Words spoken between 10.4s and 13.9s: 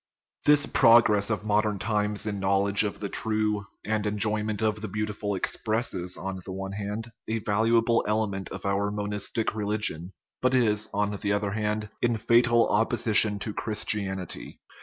but is, on the other hand, in fatal opposition to Chris